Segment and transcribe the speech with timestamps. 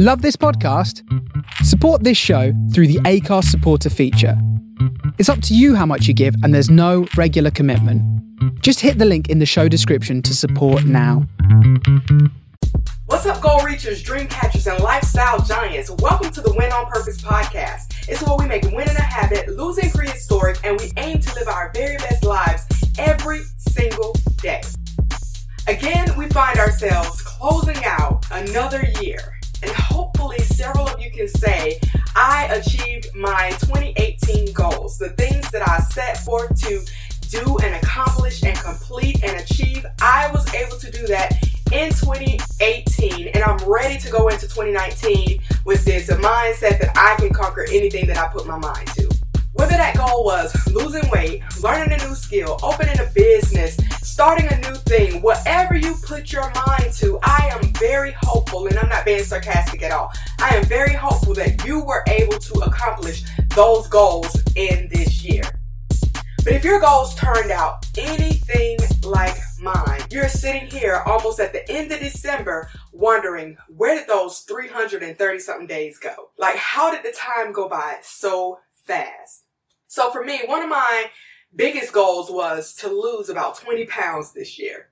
[0.00, 1.02] Love this podcast?
[1.64, 4.40] Support this show through the Anchor supporter feature.
[5.18, 8.00] It's up to you how much you give, and there's no regular commitment.
[8.62, 11.26] Just hit the link in the show description to support now.
[13.06, 15.90] What's up, goal reachers, dream catchers, and lifestyle giants?
[15.90, 18.08] Welcome to the Win on Purpose podcast.
[18.08, 21.72] It's where we make winning a habit, losing prehistoric, and we aim to live our
[21.74, 22.66] very best lives
[23.00, 24.62] every single day.
[25.66, 31.80] Again, we find ourselves closing out another year and hopefully several of you can say,
[32.16, 36.84] I achieved my 2018 goals, the things that I set forth to
[37.28, 39.84] do and accomplish and complete and achieve.
[40.00, 41.32] I was able to do that
[41.72, 47.32] in 2018 and I'm ready to go into 2019 with this mindset that I can
[47.32, 49.08] conquer anything that I put my mind to.
[49.52, 53.76] Whether that goal was losing weight, learning a new skill, opening a business,
[54.18, 58.76] starting a new thing, whatever you put your mind to, I am very hopeful, and
[58.76, 60.10] I'm not being sarcastic at all.
[60.40, 63.22] I am very hopeful that you were able to accomplish
[63.54, 65.44] those goals in this year.
[66.42, 71.70] But if your goals turned out anything like mine, you're sitting here almost at the
[71.70, 76.30] end of December wondering where did those 330 something days go?
[76.36, 79.44] Like, how did the time go by so fast?
[79.86, 81.06] So for me, one of my
[81.54, 84.88] biggest goals was to lose about 20 pounds this year.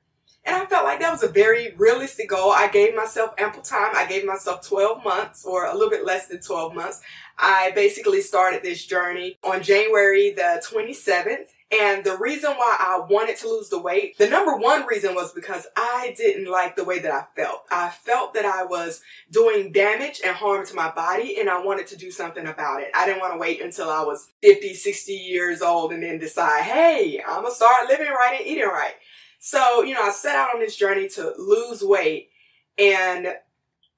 [0.46, 2.52] And I felt like that was a very realistic goal.
[2.52, 3.92] I gave myself ample time.
[3.96, 7.00] I gave myself 12 months or a little bit less than 12 months.
[7.36, 11.48] I basically started this journey on January the 27th.
[11.72, 15.32] And the reason why I wanted to lose the weight, the number one reason was
[15.32, 17.64] because I didn't like the way that I felt.
[17.72, 21.88] I felt that I was doing damage and harm to my body and I wanted
[21.88, 22.90] to do something about it.
[22.94, 26.62] I didn't want to wait until I was 50, 60 years old and then decide,
[26.62, 28.94] hey, I'm going to start living right and eating right.
[29.40, 32.30] So, you know, I set out on this journey to lose weight
[32.78, 33.28] and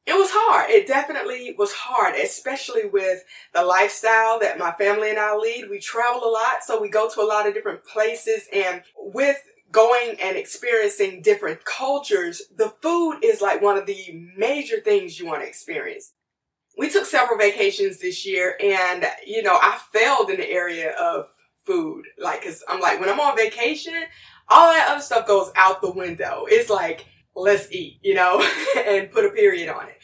[0.09, 0.71] it was hard.
[0.71, 3.23] It definitely was hard, especially with
[3.55, 5.69] the lifestyle that my family and I lead.
[5.69, 9.37] We travel a lot, so we go to a lot of different places and with
[9.71, 15.27] going and experiencing different cultures, the food is like one of the major things you
[15.27, 16.15] want to experience.
[16.79, 21.27] We took several vacations this year and, you know, I failed in the area of
[21.67, 22.07] food.
[22.19, 24.05] Like, cause I'm like, when I'm on vacation,
[24.49, 26.47] all that other stuff goes out the window.
[26.49, 27.05] It's like,
[27.43, 28.45] let's eat, you know,
[28.87, 29.99] and put a period on it.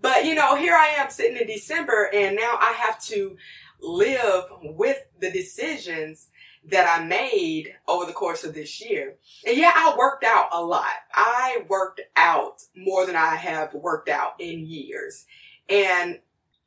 [0.00, 3.36] But, you know, here I am sitting in December and now I have to
[3.80, 6.28] live with the decisions
[6.66, 9.16] that I made over the course of this year.
[9.46, 10.94] And yeah, I worked out a lot.
[11.12, 15.26] I worked out more than I have worked out in years.
[15.68, 16.20] And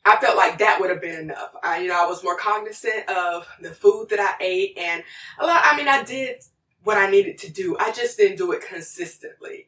[0.06, 1.52] I felt like that would have been enough.
[1.62, 5.04] I, you know, I was more cognizant of the food that I ate and
[5.40, 6.44] a lot, I mean, I did
[6.84, 7.76] what I needed to do.
[7.80, 9.68] I just didn't do it consistently.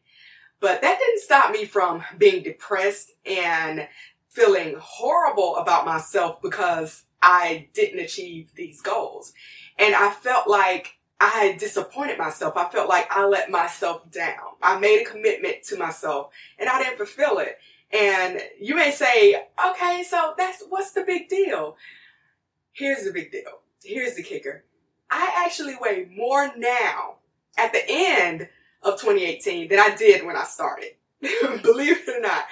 [0.59, 3.87] But that didn't stop me from being depressed and
[4.29, 9.33] feeling horrible about myself because I didn't achieve these goals.
[9.77, 12.55] And I felt like I had disappointed myself.
[12.55, 14.55] I felt like I let myself down.
[14.61, 17.57] I made a commitment to myself and I didn't fulfill it.
[17.91, 21.75] And you may say, okay, so that's what's the big deal?
[22.71, 23.61] Here's the big deal.
[23.83, 24.63] Here's the kicker.
[25.09, 27.15] I actually weigh more now
[27.57, 28.47] at the end
[28.84, 30.91] of 2018 than I did when I started.
[31.22, 32.45] Believe it or not,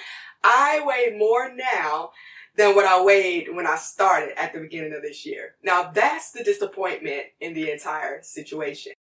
[0.43, 2.11] I weigh more now
[2.55, 5.55] than what I weighed when I started at the beginning of this year.
[5.63, 8.93] Now that's the disappointment in the entire situation.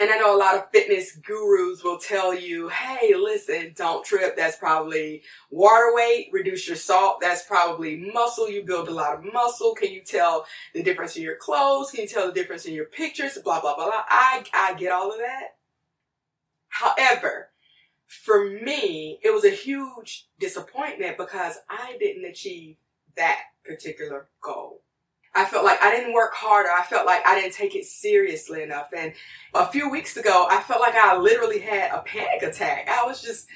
[0.00, 4.36] And I know a lot of fitness gurus will tell you, hey, listen, don't trip.
[4.36, 6.28] That's probably water weight.
[6.32, 7.18] Reduce your salt.
[7.20, 8.48] That's probably muscle.
[8.48, 9.74] You build a lot of muscle.
[9.74, 11.90] Can you tell the difference in your clothes?
[11.90, 13.38] Can you tell the difference in your pictures?
[13.42, 14.04] Blah, blah, blah, blah.
[14.08, 15.57] I, I get all of that.
[16.68, 17.50] However,
[18.06, 22.76] for me, it was a huge disappointment because I didn't achieve
[23.16, 24.82] that particular goal.
[25.34, 26.70] I felt like I didn't work harder.
[26.70, 28.88] I felt like I didn't take it seriously enough.
[28.96, 29.12] And
[29.54, 32.88] a few weeks ago, I felt like I literally had a panic attack.
[32.88, 33.46] I was just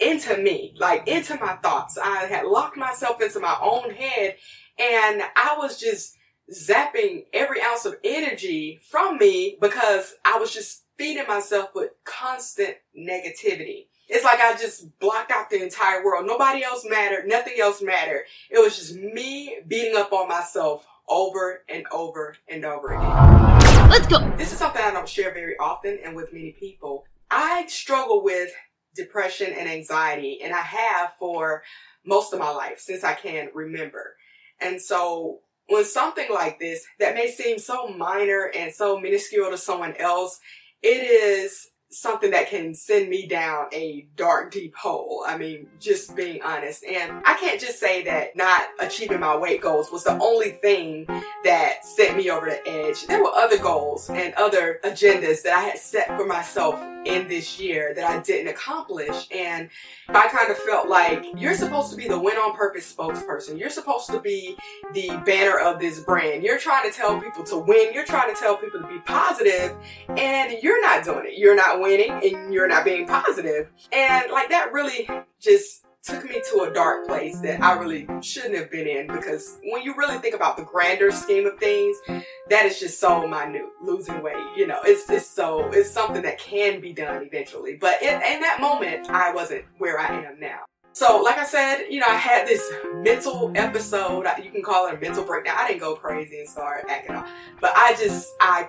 [0.00, 1.96] into me, like into my thoughts.
[1.96, 4.36] I had locked myself into my own head
[4.78, 6.16] and I was just
[6.52, 12.76] zapping every ounce of energy from me because I was just feeding myself with constant
[12.96, 13.88] negativity.
[14.06, 16.26] It's like I just blocked out the entire world.
[16.28, 17.26] Nobody else mattered.
[17.26, 18.22] Nothing else mattered.
[18.48, 23.90] It was just me beating up on myself over and over and over again.
[23.90, 24.32] Let's go.
[24.36, 27.04] This is something I don't share very often and with many people.
[27.32, 28.52] I struggle with
[28.94, 31.64] depression and anxiety, and I have for
[32.06, 34.14] most of my life since I can remember.
[34.60, 39.58] And so when something like this that may seem so minor and so minuscule to
[39.58, 40.38] someone else,
[40.82, 45.24] it is something that can send me down a dark, deep hole.
[45.26, 46.84] I mean, just being honest.
[46.84, 51.06] And I can't just say that not achieving my weight goals was the only thing
[51.44, 53.06] that set me over the edge.
[53.06, 57.58] There were other goals and other agendas that I had set for myself in this
[57.58, 59.26] year that I didn't accomplish.
[59.30, 59.68] And
[60.08, 63.58] I kind of felt like you're supposed to be the win on purpose spokesperson.
[63.58, 64.56] You're supposed to be
[64.92, 66.42] the banner of this brand.
[66.42, 67.92] You're trying to tell people to win.
[67.92, 69.76] You're trying to tell people to be positive
[70.16, 71.38] and you're not doing it.
[71.38, 73.70] You're not winning and you're not being positive.
[73.92, 75.08] And like that really
[75.40, 79.58] just took me to a dark place that I really shouldn't have been in because
[79.62, 81.96] when you really think about the grander scheme of things,
[82.48, 83.62] that is just so minute.
[83.82, 87.76] Losing weight, you know, it's it's so it's something that can be done eventually.
[87.76, 90.60] But in, in that moment, I wasn't where I am now.
[90.94, 94.26] So, like I said, you know, I had this mental episode.
[94.42, 95.56] You can call it a mental breakdown.
[95.58, 97.30] I didn't go crazy and start acting off,
[97.60, 98.68] but I just I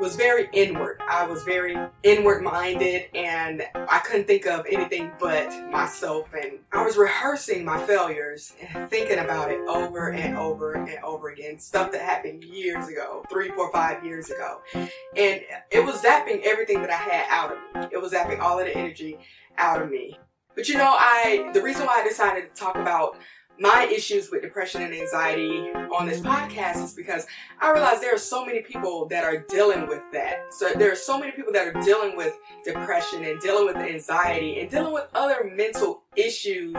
[0.00, 1.00] was very inward.
[1.08, 6.32] I was very inward minded and I couldn't think of anything but myself.
[6.34, 11.30] And I was rehearsing my failures and thinking about it over and over and over
[11.30, 11.58] again.
[11.58, 14.60] Stuff that happened years ago, three, four, five years ago.
[14.74, 17.88] And it was zapping everything that I had out of me.
[17.92, 19.18] It was zapping all of the energy
[19.56, 20.18] out of me.
[20.54, 23.16] But you know, I, the reason why I decided to talk about
[23.60, 27.26] my issues with depression and anxiety on this podcast is because
[27.60, 30.54] I realize there are so many people that are dealing with that.
[30.54, 32.34] So there are so many people that are dealing with
[32.64, 36.76] depression and dealing with anxiety and dealing with other mental issues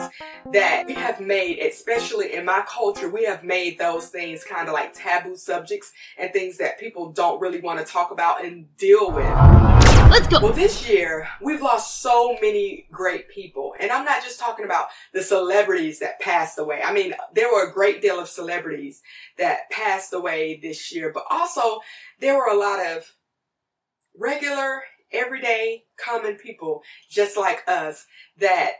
[0.53, 4.73] that we have made, especially in my culture, we have made those things kind of
[4.73, 9.11] like taboo subjects and things that people don't really want to talk about and deal
[9.11, 9.88] with.
[10.09, 10.39] Let's go.
[10.41, 14.87] Well, this year we've lost so many great people, and I'm not just talking about
[15.13, 16.81] the celebrities that passed away.
[16.83, 19.03] I mean, there were a great deal of celebrities
[19.37, 21.81] that passed away this year, but also
[22.19, 23.13] there were a lot of
[24.17, 28.07] regular, everyday, common people just like us
[28.39, 28.71] that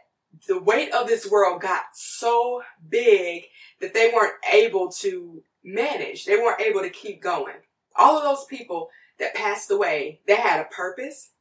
[0.48, 3.44] the weight of this world got so big
[3.81, 6.26] that they weren't able to manage.
[6.26, 7.56] They weren't able to keep going.
[7.96, 11.31] All of those people that passed away, they had a purpose.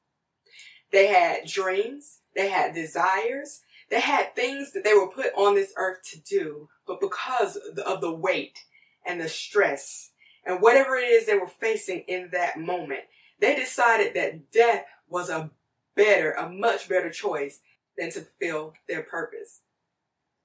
[0.90, 2.18] They had dreams.
[2.34, 3.60] They had desires.
[3.90, 6.68] They had things that they were put on this earth to do.
[6.86, 8.64] But because of the weight
[9.06, 10.10] and the stress
[10.44, 13.04] and whatever it is they were facing in that moment,
[13.40, 15.50] they decided that death was a
[15.94, 17.60] better, a much better choice
[17.96, 19.60] than to fulfill their purpose.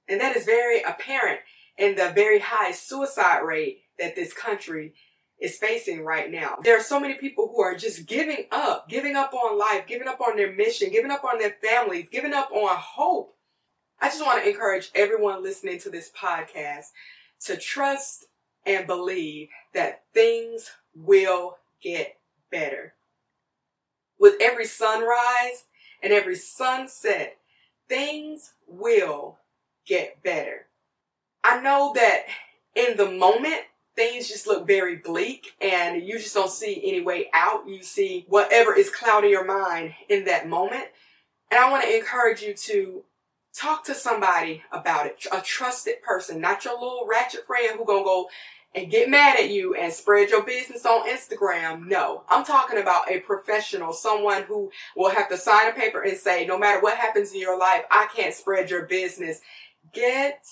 [0.08, 1.40] And that is very apparent
[1.78, 4.94] in the very high suicide rate that this country
[5.40, 6.56] is facing right now.
[6.62, 10.08] There are so many people who are just giving up, giving up on life, giving
[10.08, 13.36] up on their mission, giving up on their families, giving up on hope.
[14.00, 16.86] I just want to encourage everyone listening to this podcast
[17.44, 18.26] to trust
[18.66, 22.18] and believe that things will get
[22.50, 22.94] better.
[24.18, 25.64] With every sunrise
[26.02, 27.36] and every sunset,
[27.88, 29.38] things will
[29.86, 30.66] get better.
[31.42, 32.24] I know that
[32.74, 33.62] in the moment,
[33.96, 37.68] things just look very bleak and you just don't see any way out.
[37.68, 40.84] You see whatever is clouding your mind in that moment.
[41.50, 43.04] And I want to encourage you to
[43.54, 48.04] talk to somebody about it, a trusted person, not your little ratchet friend who gonna
[48.04, 48.28] go
[48.74, 51.86] and get mad at you and spread your business on Instagram.
[51.86, 56.18] No, I'm talking about a professional, someone who will have to sign a paper and
[56.18, 59.40] say, no matter what happens in your life, I can't spread your business.
[59.92, 60.44] Get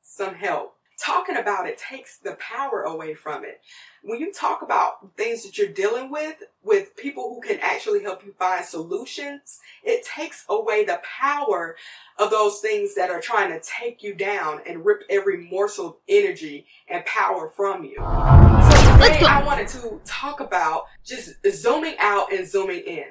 [0.00, 3.60] some help talking about it takes the power away from it.
[4.02, 8.24] When you talk about things that you're dealing with, with people who can actually help
[8.24, 11.76] you find solutions, it takes away the power
[12.18, 15.96] of those things that are trying to take you down and rip every morsel of
[16.08, 17.96] energy and power from you.
[17.96, 23.04] So today I wanted to talk about just zooming out and zooming in.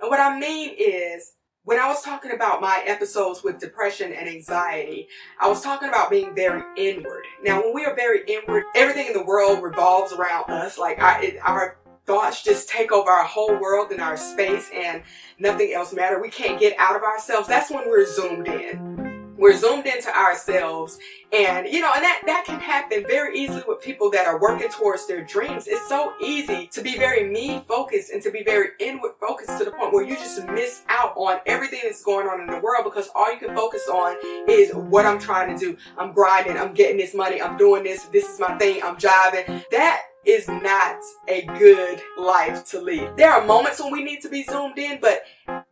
[0.00, 4.28] And what I mean is when I was talking about my episodes with depression and
[4.28, 5.08] anxiety,
[5.40, 7.24] I was talking about being very inward.
[7.42, 10.76] Now, when we are very inward, everything in the world revolves around us.
[10.76, 15.02] Like I, it, our thoughts just take over our whole world and our space, and
[15.38, 16.20] nothing else matters.
[16.20, 17.48] We can't get out of ourselves.
[17.48, 18.93] That's when we're zoomed in
[19.36, 20.98] we're zoomed into ourselves
[21.32, 24.68] and you know and that that can happen very easily with people that are working
[24.68, 25.66] towards their dreams.
[25.66, 29.64] It's so easy to be very me focused and to be very inward focused to
[29.64, 32.84] the point where you just miss out on everything that's going on in the world
[32.84, 34.16] because all you can focus on
[34.48, 35.76] is what i'm trying to do.
[35.98, 36.56] I'm grinding.
[36.56, 37.40] I'm getting this money.
[37.40, 38.04] I'm doing this.
[38.04, 38.82] This is my thing.
[38.82, 39.64] I'm jiving.
[39.70, 40.96] That is not
[41.28, 43.10] a good life to lead.
[43.16, 45.22] There are moments when we need to be zoomed in, but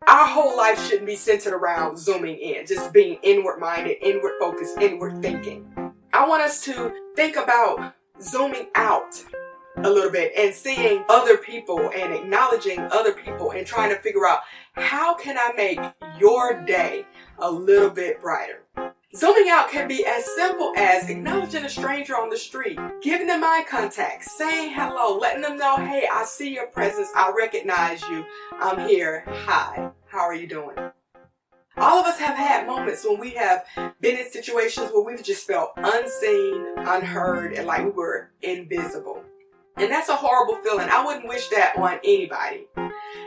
[0.07, 4.77] our whole life shouldn't be centered around zooming in, just being inward minded, inward focused,
[4.79, 5.65] inward thinking.
[6.11, 9.23] I want us to think about zooming out
[9.77, 14.27] a little bit and seeing other people and acknowledging other people and trying to figure
[14.27, 14.41] out
[14.73, 15.79] how can I make
[16.19, 17.05] your day
[17.39, 18.63] a little bit brighter.
[19.15, 23.43] Zooming out can be as simple as acknowledging a stranger on the street, giving them
[23.43, 28.25] eye contact, saying hello, letting them know, hey, I see your presence, I recognize you,
[28.53, 30.75] I'm here, hi, how are you doing?
[31.77, 33.65] All of us have had moments when we have
[34.01, 39.21] been in situations where we've just felt unseen, unheard, and like we were invisible.
[39.77, 40.89] And that's a horrible feeling.
[40.89, 42.65] I wouldn't wish that on anybody.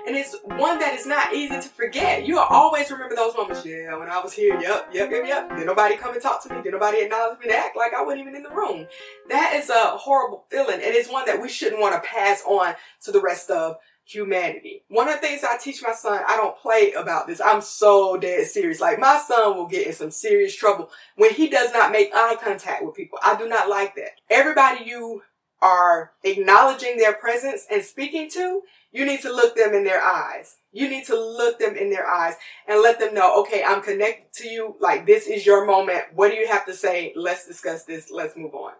[0.07, 2.27] And it's one that is not easy to forget.
[2.27, 3.67] You'll always remember those moments.
[3.67, 5.57] Yeah, when I was here, yep, yep, yep, yep.
[5.57, 6.63] Did nobody come and talk to me?
[6.63, 7.47] Did nobody acknowledge me?
[7.47, 8.87] and Act like I wasn't even in the room.
[9.29, 10.77] That is a horrible feeling.
[10.77, 14.85] And it's one that we shouldn't want to pass on to the rest of humanity.
[14.89, 17.41] One of the things I teach my son, I don't play about this.
[17.41, 18.81] I'm so dead serious.
[18.81, 22.37] Like my son will get in some serious trouble when he does not make eye
[22.41, 23.19] contact with people.
[23.23, 24.13] I do not like that.
[24.31, 25.23] Everybody you
[25.63, 30.57] are acknowledging their presence and speaking to, you need to look them in their eyes.
[30.73, 32.35] You need to look them in their eyes
[32.69, 34.77] and let them know, okay, I'm connected to you.
[34.81, 36.05] Like this is your moment.
[36.15, 37.13] What do you have to say?
[37.17, 38.11] Let's discuss this.
[38.11, 38.73] Let's move on.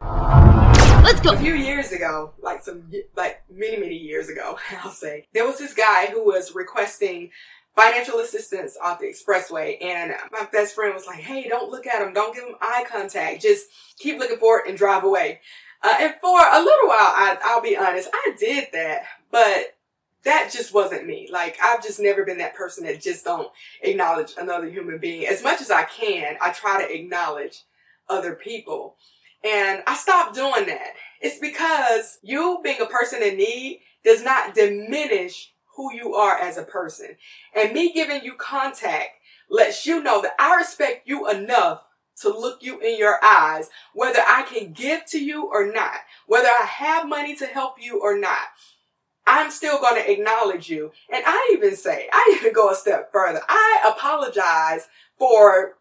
[1.03, 1.33] Let's go.
[1.33, 5.59] A few years ago, like some, like many, many years ago, I'll say, there was
[5.59, 7.31] this guy who was requesting
[7.77, 9.77] financial assistance off the expressway.
[9.83, 12.15] And my best friend was like, hey, don't look at him.
[12.15, 13.43] Don't give him eye contact.
[13.43, 13.67] Just
[13.99, 15.41] keep looking for it and drive away.
[15.83, 19.77] Uh, and for a little while, I, I'll be honest, I did that, but
[20.25, 21.29] that just wasn't me.
[21.31, 23.49] Like I've just never been that person that just don't
[23.83, 25.27] acknowledge another human being.
[25.27, 27.63] As much as I can, I try to acknowledge
[28.09, 28.97] other people.
[29.45, 30.95] And I stopped doing that.
[31.21, 36.57] It's because you being a person in need does not diminish who you are as
[36.57, 37.17] a person.
[37.55, 39.19] And me giving you contact
[39.49, 41.86] lets you know that I respect you enough
[42.21, 46.49] to look you in your eyes, whether I can give to you or not, whether
[46.49, 48.49] I have money to help you or not.
[49.27, 50.93] I'm still going to acknowledge you.
[51.13, 53.41] And I even say, I even go a step further.
[53.49, 54.87] I apologize
[55.19, 55.77] for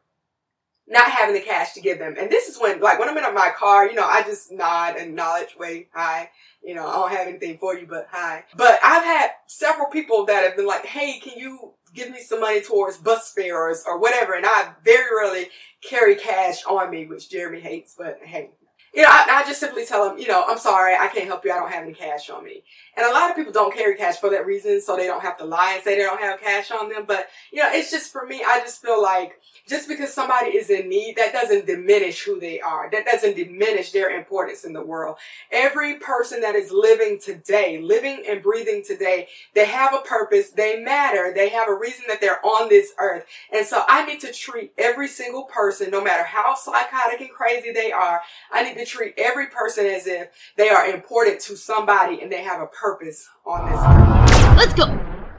[0.88, 2.15] not having the cash to give them.
[2.20, 4.96] And this is when, like, when I'm in my car, you know, I just nod
[4.98, 6.30] and acknowledge, wait, hi.
[6.63, 8.46] You know, I don't have anything for you, but hi.
[8.56, 12.42] But I've had several people that have been like, hey, can you give me some
[12.42, 14.34] money towards bus fares or whatever?
[14.34, 15.50] And I very rarely
[15.82, 18.52] carry cash on me, which Jeremy hates, but hey,
[18.96, 21.44] you know, I, I, just simply tell them, you know, I'm sorry, I can't help
[21.44, 21.52] you.
[21.52, 22.64] I don't have any cash on me.
[22.96, 25.38] And a lot of people don't carry cash for that reason, so they don't have
[25.40, 27.04] to lie and say they don't have cash on them.
[27.06, 30.70] But, you know, it's just for me, I just feel like just because somebody is
[30.70, 32.90] in need, that doesn't diminish who they are.
[32.90, 35.18] That doesn't diminish their importance in the world.
[35.52, 40.52] Every person that is living today, living and breathing today, they have a purpose.
[40.52, 41.34] They matter.
[41.36, 43.25] They have a reason that they're on this earth.
[43.52, 47.72] And so I need to treat every single person, no matter how psychotic and crazy
[47.74, 48.22] they are,
[48.54, 52.44] I need to treat every person as if they are important to somebody and they
[52.44, 54.58] have a purpose on this earth.
[54.58, 54.86] Let's go.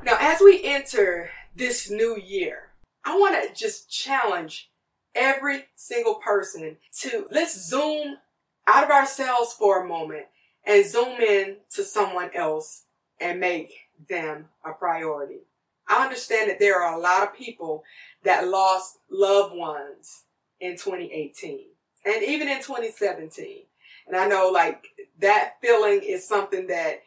[0.04, 2.70] Now, as we enter this new year,
[3.04, 4.70] I want to just challenge
[5.14, 8.16] every single person to let's zoom
[8.66, 10.26] out of ourselves for a moment
[10.66, 12.84] and zoom in to someone else
[13.20, 13.72] and make
[14.08, 15.40] them a priority.
[15.88, 17.84] I understand that there are a lot of people
[18.24, 20.24] that lost loved ones
[20.60, 21.66] in 2018
[22.06, 23.62] and even in 2017.
[24.06, 24.86] And I know like
[25.18, 27.02] that feeling is something that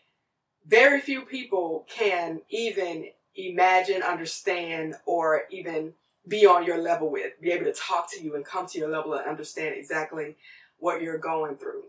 [0.68, 5.94] very few people can even imagine, understand, or even
[6.28, 8.90] be on your level with, be able to talk to you and come to your
[8.90, 10.36] level and understand exactly
[10.78, 11.84] what you're going through.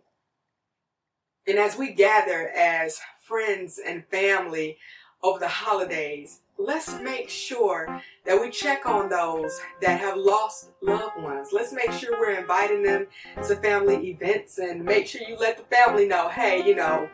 [1.46, 4.78] And as we gather as friends and family
[5.22, 11.22] over the holidays, let's make sure that we check on those that have lost loved
[11.22, 11.48] ones.
[11.52, 13.06] Let's make sure we're inviting them
[13.46, 17.08] to family events and make sure you let the family know, hey, you know,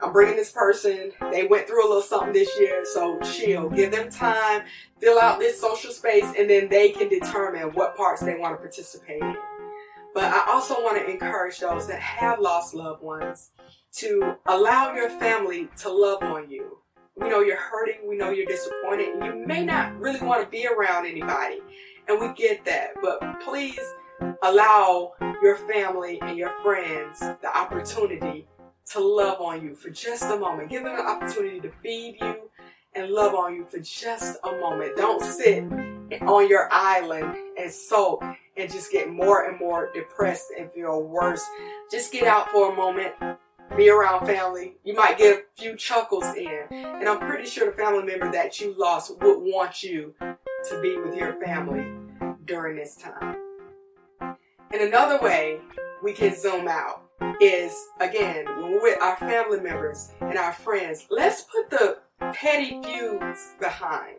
[0.00, 1.12] I'm bringing this person.
[1.32, 3.68] They went through a little something this year, so chill.
[3.68, 4.62] Give them time,
[5.00, 8.58] fill out this social space, and then they can determine what parts they want to
[8.58, 9.36] participate in.
[10.12, 13.50] But I also want to encourage those that have lost loved ones
[13.94, 16.78] to allow your family to love on you
[17.16, 18.08] we know you're hurting.
[18.08, 19.14] We know you're disappointed.
[19.14, 21.60] And you may not really want to be around anybody.
[22.08, 22.94] And we get that.
[23.00, 23.80] But please
[24.42, 28.46] allow your family and your friends the opportunity
[28.92, 30.68] to love on you for just a moment.
[30.68, 32.50] Give them an opportunity to feed you
[32.94, 34.96] and love on you for just a moment.
[34.96, 35.64] Don't sit
[36.22, 38.22] on your island and sulk
[38.56, 41.42] and just get more and more depressed and feel worse.
[41.90, 43.14] Just get out for a moment
[43.76, 44.76] be around family.
[44.84, 46.66] You might get a few chuckles in.
[46.70, 50.96] And I'm pretty sure the family member that you lost would want you to be
[50.96, 51.86] with your family
[52.44, 53.36] during this time.
[54.20, 55.60] And another way
[56.02, 57.02] we can zoom out
[57.40, 61.98] is again, when we're with our family members and our friends, let's put the
[62.32, 64.16] petty feuds behind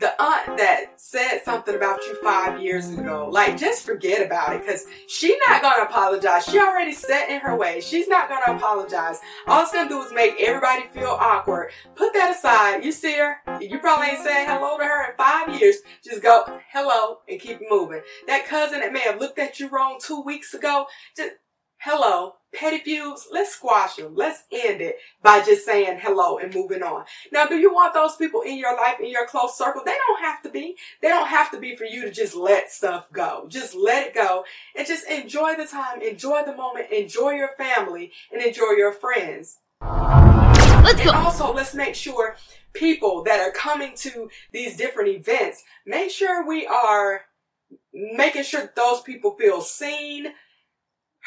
[0.00, 4.62] the aunt that said something about you five years ago, like just forget about it
[4.62, 6.46] because she's not gonna apologize.
[6.46, 7.80] She already set in her way.
[7.80, 9.18] She's not gonna apologize.
[9.46, 11.70] All it's gonna do is make everybody feel awkward.
[11.94, 12.82] Put that aside.
[12.82, 15.76] You see her, you probably ain't saying hello to her in five years.
[16.02, 18.00] Just go hello and keep moving.
[18.26, 21.32] That cousin that may have looked at you wrong two weeks ago, just
[21.80, 24.14] hello, petty feuds, let's squash them.
[24.14, 27.04] Let's end it by just saying hello and moving on.
[27.32, 29.82] Now, do you want those people in your life, in your close circle?
[29.84, 30.76] They don't have to be.
[31.00, 33.46] They don't have to be for you to just let stuff go.
[33.48, 34.44] Just let it go
[34.76, 39.58] and just enjoy the time, enjoy the moment, enjoy your family, and enjoy your friends.
[39.80, 41.10] Let's go.
[41.10, 42.36] And also, let's make sure
[42.74, 47.22] people that are coming to these different events, make sure we are
[47.92, 50.34] making sure those people feel seen,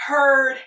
[0.08, 0.58] heard,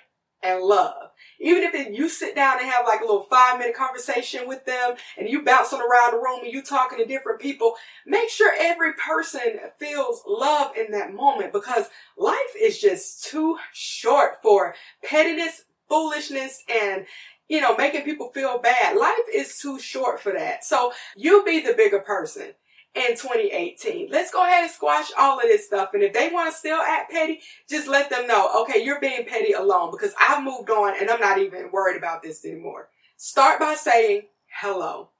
[0.42, 1.10] and love.
[1.40, 4.64] Even if it, you sit down and have like a little five minute conversation with
[4.64, 7.74] them and you bouncing around the room and you talking to different people,
[8.06, 14.42] make sure every person feels love in that moment because life is just too short
[14.42, 17.06] for pettiness, foolishness, and
[17.48, 18.96] you know, making people feel bad.
[18.96, 20.64] Life is too short for that.
[20.64, 22.54] So you be the bigger person
[22.96, 24.08] in 2018.
[24.10, 25.90] Let's go ahead and squash all of this stuff.
[25.92, 29.26] And if they want to still act petty, just let them know, okay, you're being
[29.26, 32.88] petty alone because I've moved on and I'm not even worried about this anymore.
[33.18, 34.22] Start by saying
[34.60, 35.10] hello.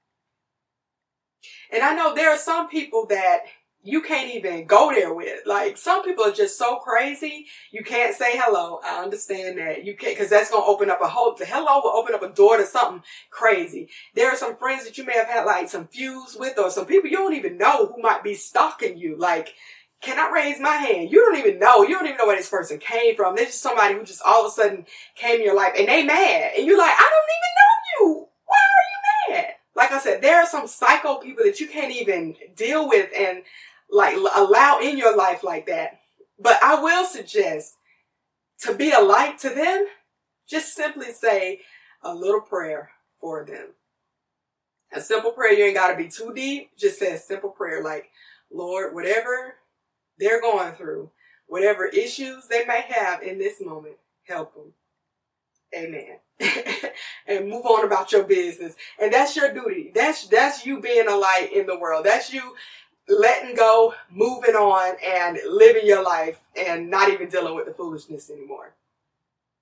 [1.71, 3.41] And I know there are some people that
[3.83, 5.41] you can't even go there with.
[5.47, 8.81] Like some people are just so crazy, you can't say hello.
[8.85, 9.85] I understand that.
[9.85, 12.29] You can't because that's gonna open up a whole the hello will open up a
[12.29, 13.89] door to something crazy.
[14.15, 16.87] There are some friends that you may have had like some fuse with or some
[16.87, 19.17] people you don't even know who might be stalking you.
[19.17, 19.55] Like
[20.03, 21.11] can I raise my hand?
[21.11, 21.83] You don't even know.
[21.83, 23.35] You don't even know where this person came from.
[23.35, 26.05] They're just somebody who just all of a sudden came in your life and they
[26.05, 26.53] mad.
[26.57, 28.29] And you're like, I don't even know you.
[28.45, 29.55] Why are you mad?
[29.77, 33.43] Like I said, there are some psycho people that you can't even deal with and
[33.91, 36.01] like allow in your life like that.
[36.39, 37.77] But I will suggest
[38.63, 39.87] to be a light to them,
[40.49, 41.61] just simply say
[42.03, 43.69] a little prayer for them.
[44.93, 46.71] A simple prayer, you ain't got to be too deep.
[46.79, 48.11] Just say a simple prayer like,
[48.51, 49.57] Lord, whatever
[50.19, 51.11] they're going through,
[51.49, 54.73] whatever issues they may have in this moment, help them.
[55.77, 56.19] Amen.
[57.27, 58.75] and move on about your business.
[59.01, 59.93] And that's your duty.
[59.95, 62.07] That's that's you being a light in the world.
[62.07, 62.55] That's you
[63.09, 68.31] letting go, moving on, and living your life and not even dealing with the foolishness
[68.31, 68.75] anymore.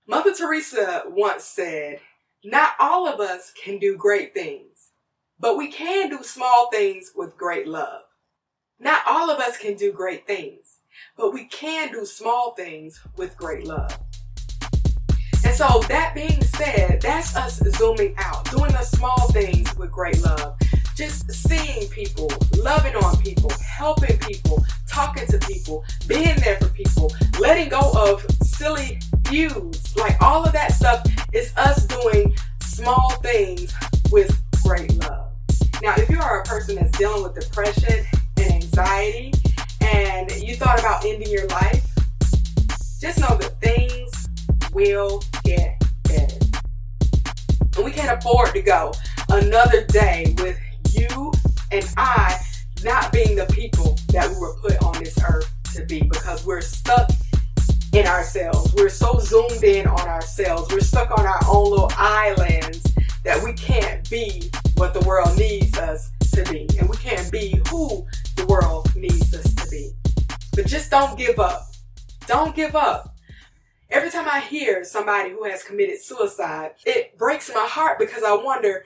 [0.06, 2.00] Mother Teresa once said,
[2.44, 4.90] Not all of us can do great things,
[5.38, 8.02] but we can do small things with great love.
[8.78, 10.80] Not all of us can do great things,
[11.16, 13.98] but we can do small things with great love.
[15.54, 20.20] And so, that being said, that's us zooming out, doing the small things with great
[20.24, 20.58] love
[20.96, 27.12] just seeing people, loving on people, helping people, talking to people, being there for people,
[27.38, 29.96] letting go of silly feuds.
[29.96, 33.72] Like all of that stuff is us doing small things
[34.10, 35.30] with great love.
[35.82, 38.04] Now, if you are a person that's dealing with depression
[38.38, 39.32] and anxiety
[39.80, 41.86] and you thought about ending your life,
[43.00, 44.23] just know that things
[44.74, 46.36] will get better.
[47.76, 48.92] And we can't afford to go
[49.30, 50.58] another day with
[50.92, 51.32] you
[51.70, 52.38] and I
[52.84, 56.60] not being the people that we were put on this earth to be because we're
[56.60, 57.10] stuck
[57.92, 58.74] in ourselves.
[58.74, 60.72] We're so zoomed in on ourselves.
[60.72, 62.82] We're stuck on our own little islands
[63.24, 66.68] that we can't be what the world needs us to be.
[66.78, 68.06] And we can't be who
[68.36, 69.92] the world needs us to be.
[70.54, 71.68] But just don't give up.
[72.26, 73.13] Don't give up.
[73.94, 78.34] Every time I hear somebody who has committed suicide, it breaks my heart because I
[78.34, 78.84] wonder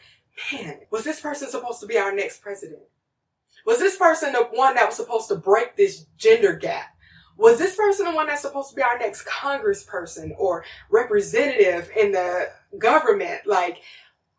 [0.53, 2.83] man, was this person supposed to be our next president?
[3.65, 6.95] Was this person the one that was supposed to break this gender gap?
[7.39, 12.13] Was this person the one that's supposed to be our next congressperson or representative in
[12.13, 13.41] the government?
[13.47, 13.79] Like,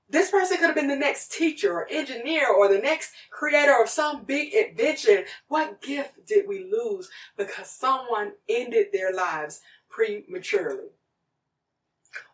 [0.07, 3.89] this person could have been the next teacher or engineer or the next creator of
[3.89, 5.25] some big invention.
[5.47, 10.89] What gift did we lose because someone ended their lives prematurely?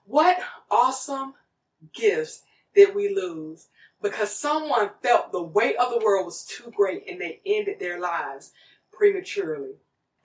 [0.05, 0.37] What
[0.69, 1.33] awesome
[1.93, 2.43] gifts
[2.75, 3.67] did we lose
[4.01, 7.99] because someone felt the weight of the world was too great and they ended their
[7.99, 8.51] lives
[8.91, 9.75] prematurely.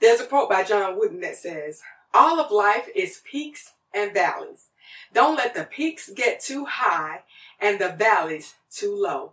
[0.01, 4.69] There's a quote by John Wooden that says, All of life is peaks and valleys.
[5.12, 7.23] Don't let the peaks get too high
[7.61, 9.33] and the valleys too low.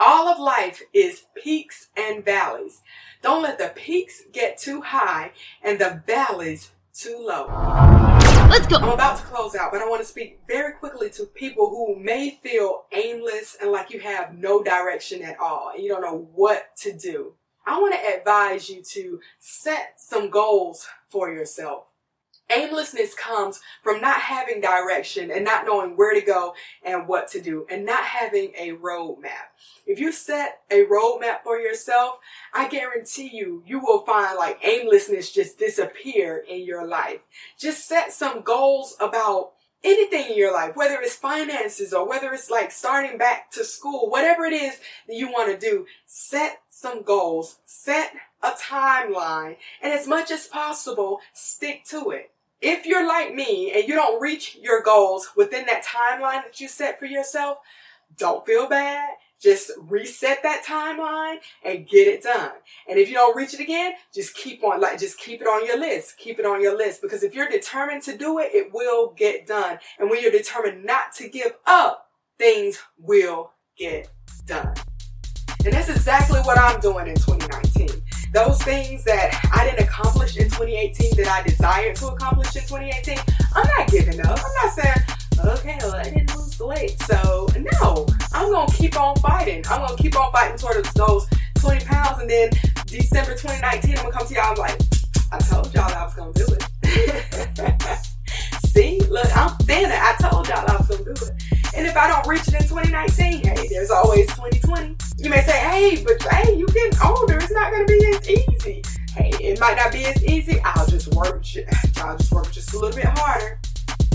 [0.00, 2.80] All of life is peaks and valleys.
[3.22, 7.46] Don't let the peaks get too high and the valleys too low.
[8.50, 8.76] Let's go.
[8.76, 11.96] I'm about to close out, but I want to speak very quickly to people who
[11.98, 16.28] may feel aimless and like you have no direction at all and you don't know
[16.34, 17.34] what to do.
[17.66, 21.84] I want to advise you to set some goals for yourself.
[22.54, 27.40] Aimlessness comes from not having direction and not knowing where to go and what to
[27.40, 29.52] do and not having a roadmap.
[29.86, 32.18] If you set a roadmap for yourself,
[32.52, 37.20] I guarantee you, you will find like aimlessness just disappear in your life.
[37.58, 39.52] Just set some goals about
[39.84, 44.10] anything in your life, whether it's finances or whether it's like starting back to school,
[44.10, 48.12] whatever it is that you want to do, set some goals, set
[48.42, 52.31] a timeline, and as much as possible, stick to it.
[52.64, 56.68] If you're like me and you don't reach your goals within that timeline that you
[56.68, 57.58] set for yourself,
[58.16, 59.08] don't feel bad.
[59.40, 62.52] Just reset that timeline and get it done.
[62.88, 65.66] And if you don't reach it again, just keep on, like, just keep it on
[65.66, 66.16] your list.
[66.18, 69.48] Keep it on your list because if you're determined to do it, it will get
[69.48, 69.80] done.
[69.98, 72.06] And when you're determined not to give up,
[72.38, 74.08] things will get
[74.46, 74.72] done.
[75.64, 77.71] And that's exactly what I'm doing in 2019.
[78.32, 83.18] Those things that I didn't accomplish in 2018 that I desired to accomplish in 2018,
[83.54, 84.38] I'm not giving up.
[84.38, 84.96] I'm not saying,
[85.44, 86.98] okay, well, I didn't lose the weight.
[87.02, 89.62] So, no, I'm going to keep on fighting.
[89.68, 92.22] I'm going to keep on fighting towards those 20 pounds.
[92.22, 92.50] And then
[92.86, 94.52] December 2019, I'm going to come to y'all.
[94.52, 94.80] I'm like,
[95.30, 98.06] I told y'all I was going to do it.
[98.66, 99.90] See, look, I'm it.
[99.90, 101.51] I told y'all I was going to do it.
[101.74, 104.96] And if I don't reach it in 2019, hey, there's always 2020.
[105.18, 107.38] You may say, hey, but hey, you getting older.
[107.38, 108.82] It's not going to be as easy.
[109.14, 110.60] Hey, it might not be as easy.
[110.64, 111.44] I'll just work.
[111.96, 113.58] I'll just work just a little bit harder.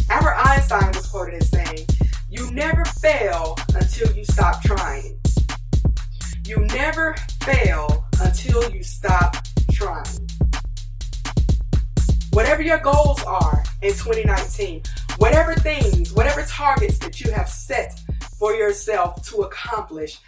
[0.09, 1.87] Albert Einstein was quoted as saying,
[2.29, 5.19] You never fail until you stop trying.
[6.45, 9.35] You never fail until you stop
[9.71, 10.29] trying.
[12.31, 14.83] Whatever your goals are in 2019,
[15.27, 17.99] whatever things, whatever targets that you have set
[18.39, 20.19] for yourself to accomplish,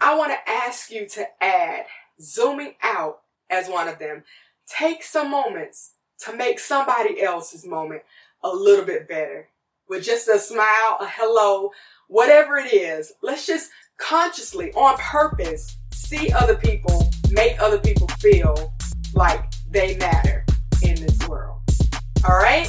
[0.00, 1.86] I want to ask you to add
[2.20, 4.22] zooming out as one of them.
[4.68, 8.02] Take some moments to make somebody else's moment
[8.44, 9.48] a little bit better
[9.88, 11.72] with just a smile, a hello,
[12.06, 13.12] whatever it is.
[13.22, 18.72] Let's just consciously, on purpose, see other people, make other people feel
[19.14, 20.46] like they matter
[20.84, 21.60] in this world.
[22.28, 22.68] All right?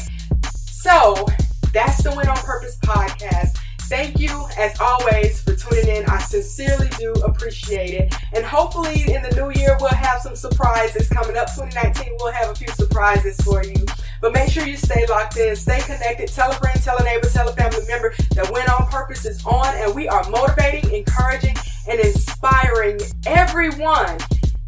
[0.71, 1.27] So,
[1.75, 3.57] that's the Win on Purpose podcast.
[3.89, 6.05] Thank you, as always, for tuning in.
[6.05, 8.15] I sincerely do appreciate it.
[8.33, 11.53] And hopefully, in the new year, we'll have some surprises coming up.
[11.53, 13.75] 2019, we'll have a few surprises for you.
[14.21, 16.29] But make sure you stay locked in, stay connected.
[16.29, 19.45] Tell a friend, tell a neighbor, tell a family member that Win on Purpose is
[19.45, 21.57] on, and we are motivating, encouraging,
[21.89, 24.17] and inspiring everyone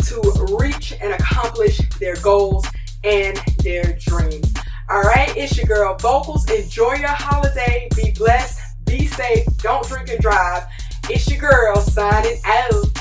[0.04, 0.22] to
[0.60, 2.67] reach and accomplish their goals
[3.06, 4.54] and their dreams.
[4.89, 6.50] All right, it's your girl Vocals.
[6.50, 7.89] Enjoy your holiday.
[7.93, 8.58] Be blessed.
[8.86, 9.45] Be safe.
[9.58, 10.63] Don't drink and drive.
[11.10, 12.96] It's your girl signing out.